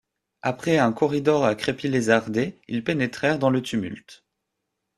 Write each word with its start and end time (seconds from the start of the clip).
Après 0.41 0.79
un 0.79 0.93
corridor 0.93 1.45
à 1.45 1.53
crépi 1.53 1.87
lézardé, 1.87 2.57
ils 2.67 2.83
pénétrèrent 2.83 3.37
dans 3.37 3.51
le 3.51 3.61
tumulte. 3.61 4.25